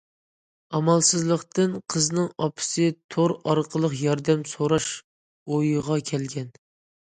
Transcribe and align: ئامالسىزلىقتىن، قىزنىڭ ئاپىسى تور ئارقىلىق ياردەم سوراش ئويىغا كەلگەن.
ئامالسىزلىقتىن، 0.77 1.75
قىزنىڭ 1.95 2.31
ئاپىسى 2.45 2.87
تور 3.17 3.35
ئارقىلىق 3.43 3.95
ياردەم 4.01 4.43
سوراش 4.55 4.91
ئويىغا 4.99 6.03
كەلگەن. 6.13 6.53